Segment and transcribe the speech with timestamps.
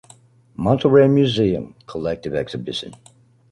[0.57, 2.95] Monterrey Museum, collective exhibition.